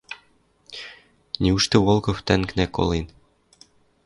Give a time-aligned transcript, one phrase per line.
[1.41, 3.07] «Неужты Волков тӓнгнӓ колен?»—